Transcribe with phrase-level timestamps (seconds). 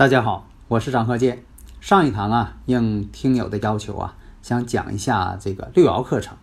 [0.00, 1.44] 大家好，我是张鹤剑。
[1.78, 6.38] 上一堂啊，应听友的要求啊，想讲一下这个六爻课程。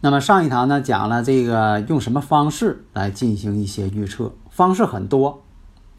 [0.00, 5.42] 那么上一堂呢，讲了这个用什么方式来进行一些预测，方式很多。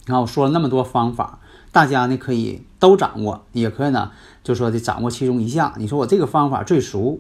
[0.08, 1.38] 然后我说了那么多方法，
[1.72, 4.12] 大家呢可以都掌握，也可以呢
[4.44, 5.74] 就说的掌握其中一项。
[5.78, 7.20] 你说我这个方法最熟，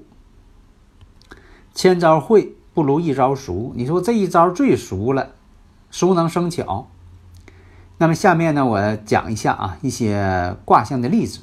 [1.76, 3.74] 千招会不如一招熟。
[3.76, 5.34] 你说这一招最熟了，
[5.92, 6.88] 熟能生巧。
[8.02, 11.42] 那么下面呢，我讲一下啊一些卦象的例子，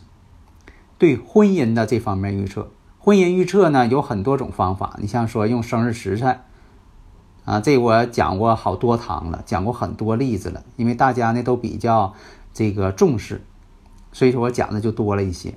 [0.99, 2.73] 对婚姻的这方面预测。
[2.99, 6.41] 婚姻预测呢有很多种方法，你像说用生日时辰
[7.45, 12.13] 啊，这我讲过好多堂了，讲过很多例子了，因为大家呢都比较
[12.53, 13.41] 这个重视，
[14.11, 15.55] 所以说我讲的就多了一些。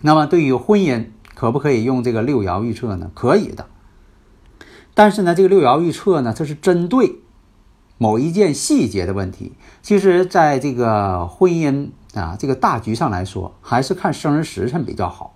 [0.00, 3.10] 那么对于婚姻，可不可以用这个六爻预测呢？
[3.16, 3.66] 可以的，
[4.94, 7.16] 但是呢，这个六爻预测呢，它是针对。
[7.98, 15.34] 某一件细节的问题，其实在这个婚姻啊这个大局上来说，还是看生日时辰比较好。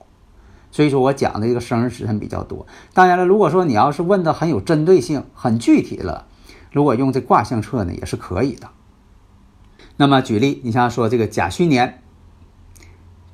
[0.70, 2.66] 所以说我讲的这个生日时辰比较多。
[2.94, 6.26] 当然了，如果说你要是问的很有针对性、很具体了，
[6.70, 8.70] 如果用这卦象测呢，也是可以的。
[9.98, 12.00] 那么举例，你像说这个甲戌年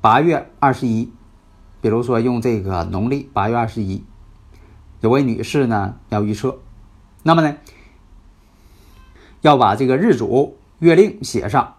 [0.01, 1.13] 八月二十一，
[1.79, 4.03] 比如说用这个农历八月二十一，
[4.99, 6.57] 有位女士呢要预测，
[7.23, 7.55] 那么呢？
[9.41, 11.75] 要把这个日主月令写上，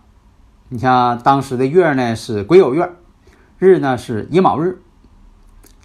[0.68, 2.90] 你像当时的月呢是癸酉月，
[3.58, 4.80] 日呢是乙卯日，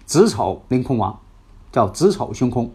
[0.06, 1.20] 子丑临空亡，
[1.72, 2.72] 叫子丑凶空。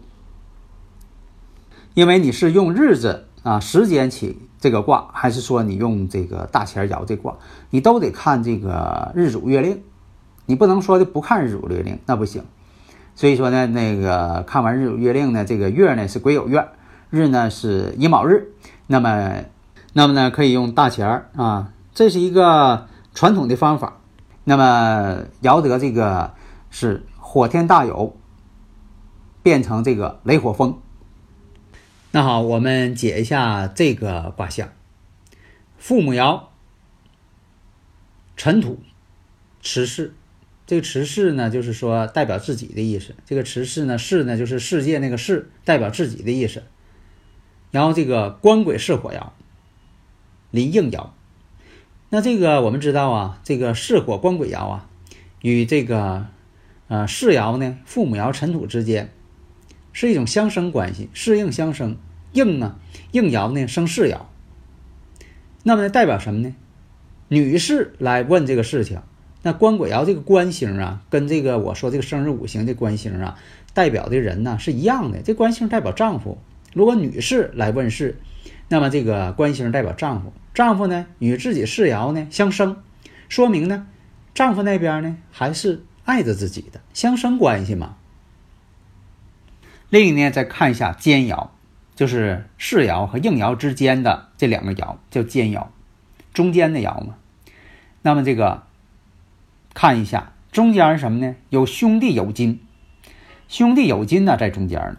[1.94, 7.36] 因为你是用日子啊时间起这个卦，还是说你用这个大钱爻这卦，
[7.70, 9.82] 你都得看这个日主月令，
[10.46, 12.44] 你不能说的不看日主月令，那不行。
[13.14, 16.68] 所以说呢，那个看完日主月令呢，这个月呢是癸酉月，
[17.10, 18.48] 日呢是乙卯日。
[18.92, 19.44] 那么，
[19.94, 24.02] 那么呢，可以用大钱儿啊，这是一个传统的方法。
[24.44, 26.34] 那么爻得这个
[26.68, 28.14] 是火天大有，
[29.42, 30.78] 变成这个雷火风。
[32.10, 34.68] 那好，我们解一下这个卦象：
[35.78, 36.42] 父母爻，
[38.36, 38.78] 辰土，
[39.62, 40.12] 持世。
[40.66, 43.14] 这个持世呢，就是说代表自己的意思。
[43.24, 46.62] 这个持世呢，世呢就是世界那个世，代表自己的意思。
[47.72, 49.30] 然后这个官鬼是火爻，
[50.52, 51.08] 离应爻，
[52.10, 54.88] 那这个我们知道啊，这个巳火官鬼爻啊，
[55.40, 56.26] 与这个
[56.86, 59.10] 呃巳爻呢，父母爻辰土之间
[59.92, 61.96] 是一种相生关系，适应相生。
[62.34, 62.78] 应呢，
[63.10, 64.20] 应爻呢生巳爻，
[65.64, 66.54] 那么呢代表什么呢？
[67.28, 69.02] 女士来问这个事情，
[69.42, 73.38] 那官鬼爻这个官星啊，跟这个我说这个生日五行的官星啊，
[73.74, 76.38] 代表的人呢是一样的，这官星代表丈夫。
[76.72, 78.18] 如果女士来问事，
[78.68, 82.82] 那么这个官星代表丈夫，丈夫呢与自己世爻呢相生，
[83.28, 83.86] 说明呢
[84.34, 87.96] 丈夫那边呢还是爱着自己的，相生关系嘛。
[89.90, 91.48] 另一呢再看一下奸爻，
[91.94, 95.66] 就是世爻和应爻之间的这两个爻叫奸爻，
[96.32, 97.16] 中间的爻嘛。
[98.00, 98.62] 那么这个
[99.74, 101.36] 看一下中间是什么呢？
[101.50, 102.60] 有兄弟有金，
[103.48, 104.96] 兄弟有金呢在中间呢。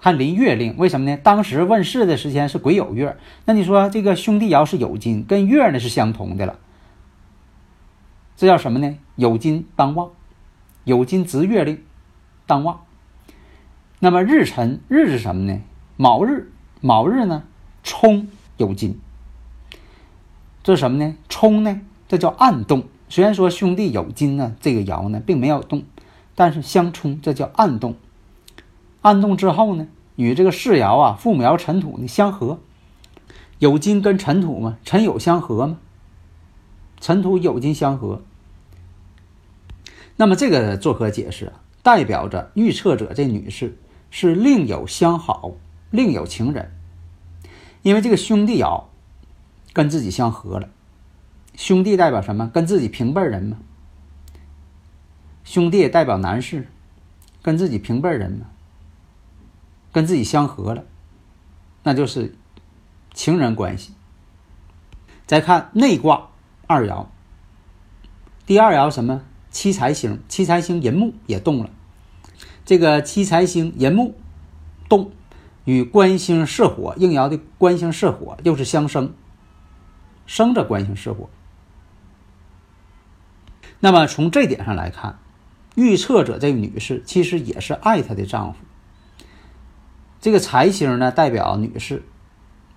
[0.00, 1.16] 还临月令，为什么呢？
[1.18, 6.58] 当时问世的时间是癸酉月，那你说这个兄弟爻是酉金，跟月呢是相同的了。
[8.34, 8.96] 这叫什么呢？
[9.18, 10.10] 酉金当旺，
[10.86, 11.82] 酉金值月令，
[12.46, 12.80] 当旺。
[13.98, 15.60] 那么日辰日是什么呢？
[15.98, 16.50] 卯日，
[16.80, 17.44] 卯日呢
[17.82, 18.98] 冲酉金。
[20.62, 21.14] 这是什么呢？
[21.28, 21.82] 冲呢？
[22.08, 22.84] 这叫暗动。
[23.10, 25.82] 虽然说兄弟酉金呢，这个爻呢并没有动，
[26.34, 27.96] 但是相冲，这叫暗动。
[29.02, 29.86] 按动之后呢，
[30.16, 32.60] 与这个世爻啊，父母爻辰土呢相合，
[33.60, 35.78] 酉金跟辰土嘛，辰酉相合嘛，
[37.00, 38.22] 辰土酉金相合。
[40.16, 41.52] 那么这个作何解释啊？
[41.82, 43.78] 代表着预测者这女士
[44.10, 45.52] 是另有相好，
[45.90, 46.70] 另有情人，
[47.80, 48.84] 因为这个兄弟爻
[49.72, 50.68] 跟自己相合了，
[51.56, 52.50] 兄弟代表什么？
[52.52, 53.56] 跟自己平辈人嘛。
[55.42, 56.68] 兄弟也代表男士，
[57.40, 58.46] 跟自己平辈人嘛，
[59.92, 60.84] 跟自己相合了，
[61.82, 62.34] 那就是
[63.12, 63.92] 情人关系。
[65.26, 66.30] 再看内卦
[66.66, 67.06] 二爻，
[68.46, 69.22] 第二爻什么？
[69.50, 71.70] 七财星，七财星寅木也动了。
[72.64, 74.14] 这个七财星寅木
[74.88, 75.10] 动，
[75.64, 79.12] 与官星射火应爻的官星射火又是相生，
[80.24, 81.28] 生着官星射火。
[83.80, 85.18] 那么从这点上来看，
[85.74, 88.60] 预测者这个女士其实也是爱她的丈夫。
[90.20, 92.02] 这个财星呢，代表女士，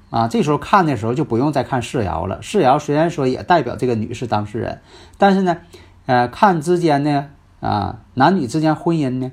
[0.10, 2.42] 啊，这时候看的时候就不用再看世爻了。
[2.42, 4.82] 世爻虽然说也代表这个女士当事人，
[5.18, 5.58] 但是呢，
[6.06, 7.30] 呃，看之间呢，
[7.60, 9.32] 啊，男女之间婚姻呢，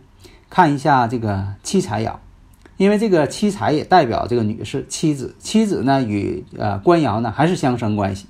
[0.49, 2.17] 看一下这个七财爻，
[2.77, 8.27] 因为这个七财也代表这个女士妻子，妻子呢与呃官爻呢还是相生关系。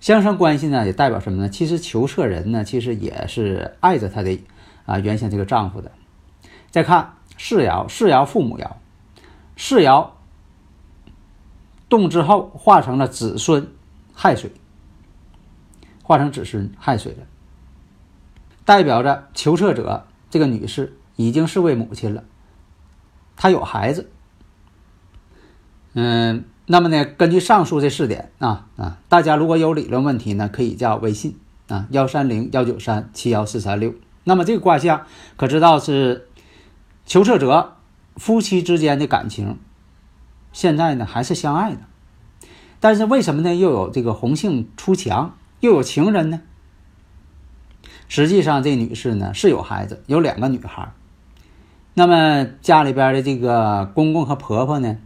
[0.00, 1.48] 相生关系呢，也代表什么呢？
[1.48, 4.38] 其实求测人呢，其实也是爱着她的
[4.84, 5.92] 啊原先这个丈夫的。
[6.70, 8.70] 再看世爻，世爻父母爻，
[9.56, 10.10] 世爻
[11.88, 13.72] 动之后化成了子孙
[14.12, 14.52] 亥水，
[16.02, 17.26] 化成子孙亥水了，
[18.64, 22.24] 代表着求测者这个女士已经是位母亲了，
[23.36, 24.10] 她有孩子，
[25.92, 26.44] 嗯。
[26.66, 31.38] 那么呢，根据上述这四点啊啊，大家如果有理论问题呢，可以加微信
[31.68, 33.92] 啊幺三零幺九三七幺四三六。
[34.24, 35.04] 那么这个卦象
[35.36, 36.26] 可知道是
[37.06, 37.76] 求测者
[38.16, 39.58] 夫妻之间的感情，
[40.52, 41.80] 现在呢还是相爱的，
[42.80, 46.40] 但是为什么呢又有这个红杏出墙，又有情人呢？
[48.08, 50.92] 实际上这女士呢是有孩子，有两个女孩。
[51.94, 54.98] 那么家里边的这个公公和婆婆呢？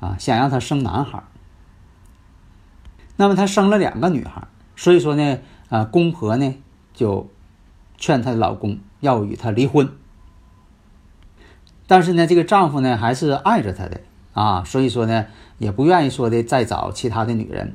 [0.00, 1.22] 啊，想让她生男孩，
[3.16, 4.46] 那么她生了两个女孩，
[4.76, 5.38] 所以说呢，
[5.70, 6.54] 啊，公婆呢
[6.92, 7.30] 就
[7.96, 9.90] 劝她的老公要与她离婚，
[11.86, 14.00] 但是呢，这个丈夫呢还是爱着她的
[14.32, 15.26] 啊，所以说呢
[15.58, 17.74] 也不愿意说的再找其他的女人，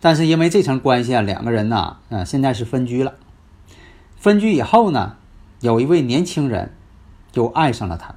[0.00, 3.14] 但是因为这层关系啊，两个人呢，啊，现在是分居了，
[4.16, 5.16] 分居以后呢，
[5.60, 6.72] 有一位年轻人
[7.32, 8.14] 就爱上了她。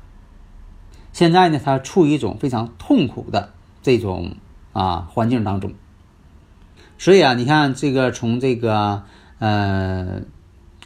[1.13, 3.51] 现在呢，他处于一种非常痛苦的
[3.83, 4.36] 这种
[4.72, 5.74] 啊环境当中，
[6.98, 9.04] 所以啊，你看这个从这个
[9.39, 10.22] 呃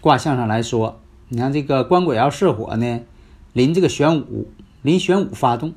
[0.01, 0.99] 卦象上来说，
[1.29, 3.01] 你看这个官鬼要射火呢，
[3.55, 5.75] 临这个玄武，临玄武发动，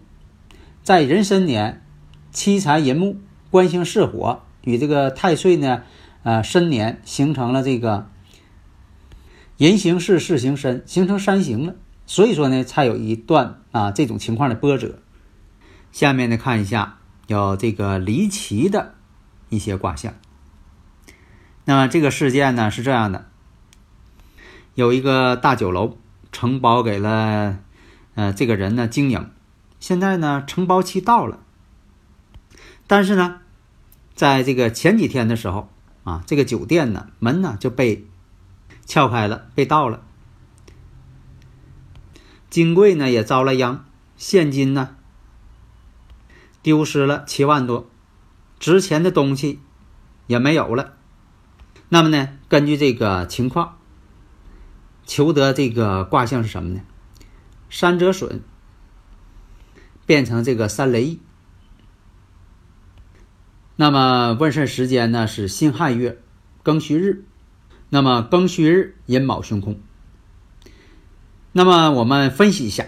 [0.83, 1.87] 在壬申年，
[2.33, 3.19] 七财寅木，
[3.53, 5.85] 官星射火，与这个太岁呢，
[6.25, 8.11] 呃申年形成了这个
[9.59, 11.77] 寅行巳，巳行申，形成三行了。
[12.05, 14.99] 所以说呢，才有一段啊这种情况的波折。
[15.93, 16.99] 下面呢，看一下
[17.29, 18.95] 有这个离奇的
[19.51, 20.15] 一些卦象。
[21.65, 23.27] 那么这个事件呢是这样的：
[24.75, 25.97] 有一个大酒楼
[26.33, 27.61] 承包给了
[28.19, 29.31] 呃这个人呢经营，
[29.79, 31.39] 现在呢承包期到了，
[32.89, 33.43] 但是呢，
[34.17, 35.71] 在这个前几天的时候
[36.03, 38.09] 啊，这个酒店呢门呢就被
[38.85, 40.03] 撬开了，被盗了。
[42.51, 43.85] 金柜呢也遭了殃，
[44.17, 44.97] 现金呢
[46.61, 47.89] 丢失了七万多，
[48.59, 49.61] 值钱的东西
[50.27, 50.95] 也没有了。
[51.89, 53.77] 那么呢，根据这个情况，
[55.07, 56.81] 求得这个卦象是什么呢？
[57.71, 58.43] 三折损
[60.07, 61.19] 变成这个三雷。
[63.77, 66.21] 那么问世时间呢是辛亥月
[66.65, 67.25] 庚戌日，
[67.91, 69.81] 那么庚戌日寅卯凶空。
[71.53, 72.87] 那么我们分析一下，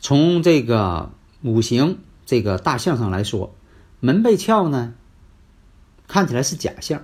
[0.00, 3.54] 从这个五行这个大象上来说，
[4.00, 4.94] 门被撬呢，
[6.08, 7.00] 看起来是假象；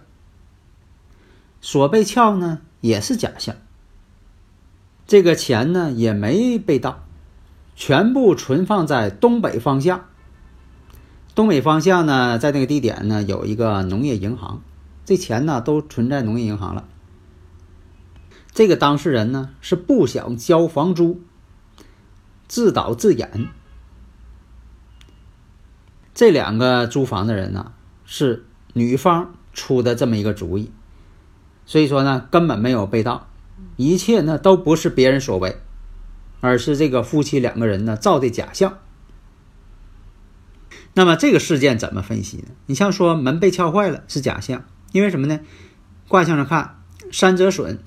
[1.61, 3.57] 锁被撬呢，也是假象。
[5.07, 7.05] 这个钱呢也没被盗，
[7.75, 10.07] 全部存放在东北方向。
[11.35, 14.63] 东北方向呢，在那个地点呢有一个农业银行，
[15.05, 16.89] 这钱呢都存在农业银行了。
[18.53, 21.23] 这个当事人呢是不想交房租，
[22.47, 23.49] 自导自演。
[26.15, 27.73] 这两个租房的人呢
[28.05, 28.45] 是
[28.75, 30.71] 女方出的这么一个主意，
[31.65, 33.27] 所以说呢根本没有被盗，
[33.77, 35.57] 一切呢都不是别人所为，
[36.41, 38.79] 而是这个夫妻两个人呢造的假象。
[40.95, 42.49] 那么这个事件怎么分析呢？
[42.67, 45.41] 你像说门被撬坏了是假象，因为什么呢？
[46.09, 46.79] 卦象上看
[47.11, 47.79] 山泽损。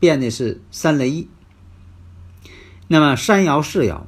[0.00, 1.30] 变的是三雷翼，
[2.88, 4.02] 那么山爻四爻，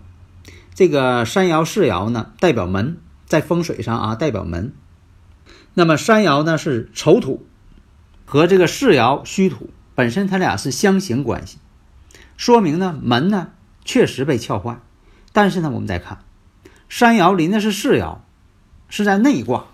[0.74, 4.74] 这个山爻四爻呢代表门，在风水上啊代表门。
[5.72, 7.46] 那么山爻呢是丑土，
[8.26, 11.58] 和这个四爻戌土本身他俩是相形关系，
[12.36, 13.48] 说明呢门呢
[13.84, 14.78] 确实被撬坏。
[15.32, 16.18] 但是呢，我们再看
[16.88, 18.18] 山爻临的是四爻，
[18.88, 19.66] 是在内卦，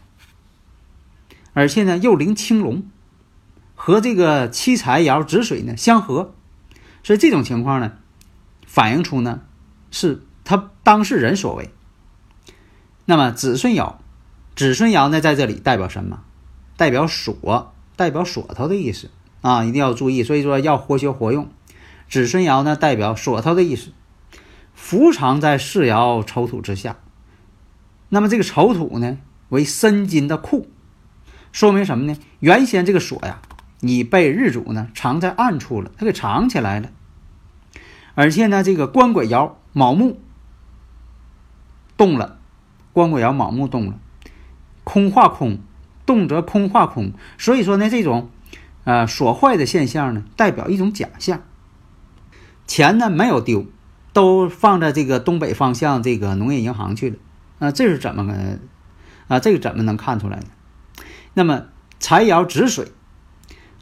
[1.52, 2.84] 而且呢又临青龙，
[3.74, 6.34] 和这个七财爻止水呢相合，
[7.02, 7.92] 所以这种情况呢，
[8.66, 9.42] 反映出呢
[9.90, 11.70] 是他当事人所为。
[13.04, 13.96] 那么子孙爻，
[14.54, 16.22] 子孙爻呢在这里代表什么？
[16.76, 19.10] 代表锁，代表锁头的意思
[19.42, 20.22] 啊，一定要注意。
[20.22, 21.50] 所以说要活学活用。
[22.08, 23.92] 子孙爻呢代表锁头的意思。
[24.74, 26.96] 伏藏在世爻丑土之下，
[28.08, 29.18] 那么这个丑土呢
[29.50, 30.68] 为申金的库，
[31.52, 32.18] 说明什么呢？
[32.40, 33.40] 原先这个锁呀，
[33.80, 36.90] 你被日主呢藏在暗处了，他给藏起来了。
[38.14, 40.20] 而且呢，这个官鬼爻卯木
[41.96, 42.38] 动了，
[42.92, 43.98] 官鬼爻卯木动了，
[44.84, 45.58] 空化空，
[46.04, 48.30] 动则空化空，所以说呢，这种
[48.84, 51.42] 呃锁坏的现象呢，代表一种假象，
[52.66, 53.66] 钱呢没有丢。
[54.14, 57.16] 都放在这个东北方向这个农业银行去了，
[57.60, 58.58] 啊，这是怎么个
[59.26, 59.40] 啊？
[59.40, 60.46] 这个怎么能看出来呢？
[61.32, 62.92] 那么财爻止水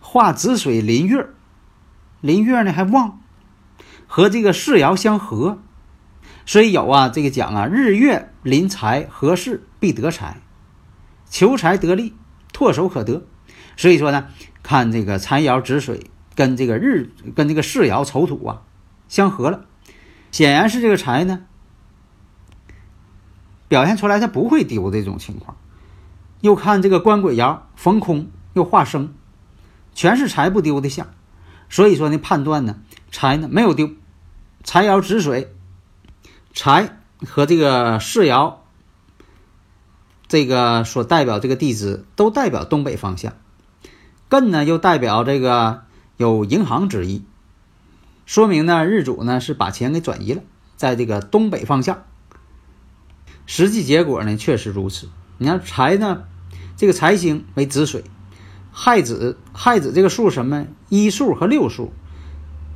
[0.00, 1.30] 化止水临月，
[2.20, 3.18] 临月呢还旺，
[4.06, 5.58] 和这个世爻相合，
[6.46, 10.40] 所以有啊这个讲啊，日月临财合适必得财，
[11.28, 12.14] 求财得利，
[12.52, 13.26] 唾手可得。
[13.76, 14.28] 所以说呢，
[14.62, 18.62] 看这个财爻止水跟这个日跟这个世爻丑土啊
[19.08, 19.66] 相合了。
[20.30, 21.44] 显然是这个财呢，
[23.68, 25.56] 表现出来它不会丢这种情况。
[26.40, 29.12] 又看这个官鬼爻逢空又化生，
[29.94, 31.08] 全是财不丢的象。
[31.68, 32.78] 所以说呢，判断呢，
[33.10, 33.90] 财呢没有丢。
[34.62, 35.54] 财爻止水，
[36.54, 38.56] 财和这个世爻，
[40.28, 43.34] 这个所代表这个地支都代表东北方向，
[44.30, 45.82] 艮呢又代表这个
[46.16, 47.24] 有银行之意。
[48.24, 50.42] 说明呢，日主呢是把钱给转移了，
[50.76, 52.04] 在这个东北方向。
[53.44, 55.08] 实际结果呢，确实如此。
[55.38, 56.22] 你看财呢，
[56.76, 58.04] 这个财星为子水，
[58.70, 61.92] 亥子亥子这个数什么一数和六数？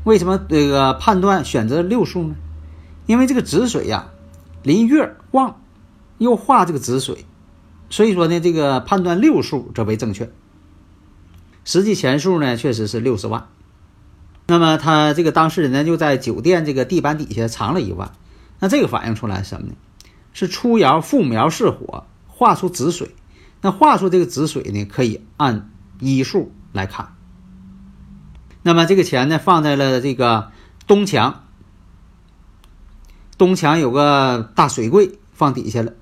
[0.02, 2.34] 为什么这个判断选择六数呢？
[3.06, 4.08] 因为这个子水呀，
[4.64, 5.60] 临月旺，
[6.18, 7.24] 又化这个子水，
[7.90, 10.32] 所以说呢，这个判断六数则为正确。
[11.64, 13.48] 实际钱数呢，确实是六十万。
[14.46, 18.12] 那么他这个当事人呢，就在酒店这个地板底下藏了一万，
[18.60, 19.74] 那这个反映出来什么呢？
[20.34, 23.14] 是初爻父母爻是火，画出子水，
[23.62, 27.14] 那画出这个子水呢，可以按一数来看。
[28.62, 30.50] 那么这个钱呢，放在了这个
[30.86, 31.44] 东墙，
[33.38, 35.92] 东墙有个大水柜放底下了。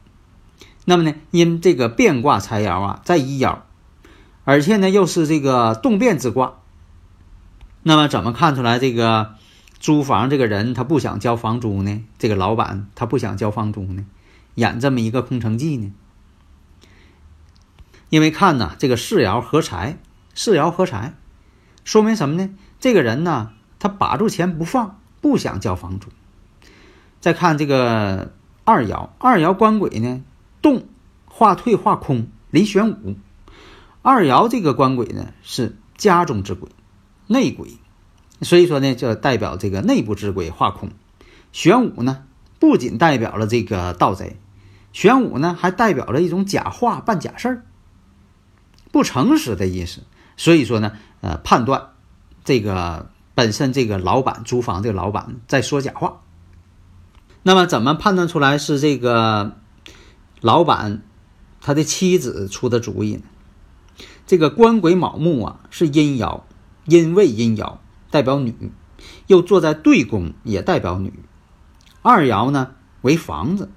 [0.85, 3.59] 那么呢，因这个变卦财爻啊，在一爻，
[4.45, 6.55] 而且呢又是这个动变之卦。
[7.83, 9.35] 那么怎么看出来这个
[9.79, 12.05] 租房这个人他不想交房租呢？
[12.19, 14.05] 这个老板他不想交房租呢？
[14.55, 15.93] 演这么一个空城计呢？
[18.11, 19.99] 因为看呐，这个世爻合财，
[20.35, 21.15] 世爻合财，
[21.85, 22.51] 说明什么呢？
[22.79, 26.09] 这个人呢，他把住钱不放，不想交房租。
[27.21, 28.33] 再看这个
[28.65, 30.23] 二爻，二爻官鬼呢，
[30.61, 30.85] 动
[31.25, 33.17] 化退化空，离玄武。
[34.03, 36.69] 二爻这个官鬼呢，是家中之鬼。
[37.29, 37.79] 内鬼，
[38.43, 40.91] 所以说呢，就代表这个内部之鬼化空。
[41.53, 42.25] 玄武呢，
[42.59, 44.37] 不仅代表了这个盗贼，
[44.93, 47.65] 玄武呢，还代表了一种假话、办假事儿、
[48.91, 50.03] 不诚实的意思。
[50.37, 51.91] 所以说呢，呃，判断
[52.45, 56.23] 这个本身这个老板租房这个老板在说假话。
[57.45, 59.57] 那么怎么判断出来是这个
[60.41, 61.03] 老板
[61.61, 63.23] 他的妻子出的主意呢？
[64.33, 66.41] 这个官鬼卯木啊，是阴爻。
[66.87, 67.77] 因为阴爻
[68.11, 68.73] 代表女，
[69.27, 71.13] 又坐在对宫也代表女。
[72.01, 72.71] 二爻呢
[73.03, 73.71] 为房子，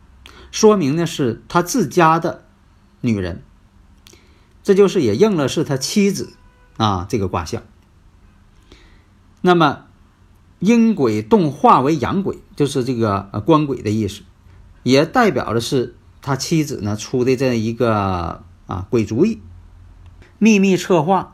[0.51, 2.45] 说明呢是他自家的
[3.01, 3.43] 女人，
[4.63, 6.31] 这就是也应了是他妻子
[6.77, 7.62] 啊这个卦象。
[9.41, 9.88] 那么
[10.59, 14.21] 阴鬼动化为阳鬼，就是这个呃官鬼的意思，
[14.83, 19.41] 也代表的是他妻子呢出的这样一个啊鬼主意，
[20.38, 21.34] 秘密策划。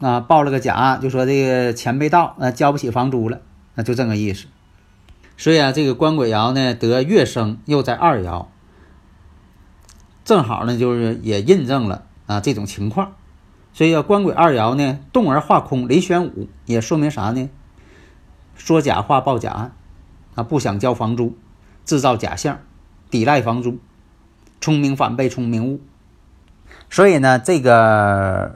[0.00, 3.40] 啊，报了个假案，就说这个钱被盗，啊交不起房租了，
[3.74, 4.46] 那就这个意思。
[5.38, 8.46] 所以啊，这个官鬼爻呢得月生，又在二爻，
[10.24, 13.14] 正好呢就是也印证了啊这种情况。
[13.72, 17.48] 所以啊，官鬼二爻呢动而化空，雷玄武，也说明啥呢？
[18.56, 19.72] 说假话报假案，
[20.34, 21.38] 啊不想交房租，
[21.86, 22.58] 制造假象，
[23.10, 23.78] 抵赖房租，
[24.60, 25.80] 聪明反被聪明误。
[26.94, 28.54] 所以呢，这个。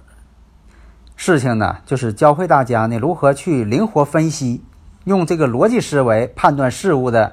[1.17, 4.63] 事情呢，就是教会大家呢如何去灵活分析，
[5.03, 7.33] 用这个逻辑思维判断事物的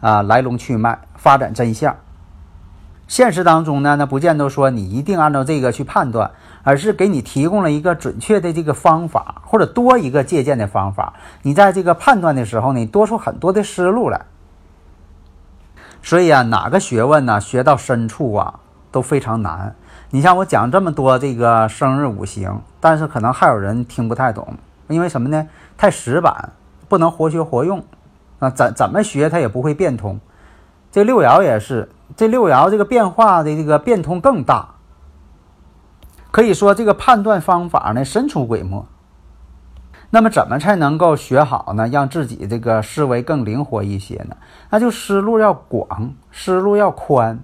[0.00, 1.94] 啊来龙去脉、发展真相。
[3.06, 6.30] 现实当中呢，那不见得说你一定按照这个去判断，
[6.62, 11.12] 而是给你提供了一个准确的这个方法，或者多一个借鉴的方法。
[11.42, 14.22] 你在这个判断的时候呢，多出很多的思路来。
[16.02, 18.60] 所以啊，哪个学问呢，学到深处啊，
[18.90, 19.76] 都非常难。
[20.16, 24.54] 你像我讲这么多这个生日五行，但是可能还有人听不太懂，
[24.88, 25.46] 因为什么呢？
[25.76, 26.52] 太死板，
[26.88, 27.84] 不能活学活用
[28.38, 30.18] 啊，怎怎么学它也不会变通。
[30.90, 34.76] 这六爻也是，这六爻这个变化的这个变通更大，
[36.30, 38.86] 可以说这个判断方法呢神出鬼没。
[40.08, 41.88] 那么怎么才能够学好呢？
[41.88, 44.34] 让自己这个思维更灵活一些呢？
[44.70, 47.38] 那就思路要广，思路要宽，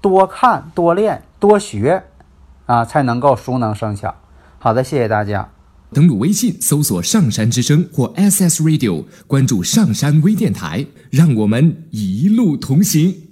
[0.00, 2.04] 多看多练多学，
[2.66, 4.14] 啊，才能够熟能生巧。
[4.60, 5.48] 好的，谢谢大家。
[5.92, 13.31] 登录微信搜索“上山之声”或 “SS Radio”，关注上山微电台，让我们一路同行。